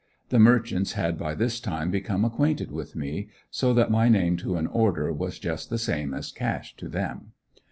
The 0.29 0.39
merchants 0.39 0.93
had 0.93 1.15
by 1.15 1.35
this 1.35 1.59
time, 1.59 1.91
become 1.91 2.25
acquainted 2.25 2.71
with 2.71 2.95
me, 2.95 3.29
so 3.51 3.71
that 3.75 3.91
my 3.91 4.09
name 4.09 4.35
to 4.37 4.55
an 4.55 4.65
order 4.65 5.13
was 5.13 5.37
just 5.37 5.69
the 5.69 5.77
same 5.77 6.11
as 6.15 6.31
cash 6.31 6.75
to 6.77 6.89
them. 6.89 7.33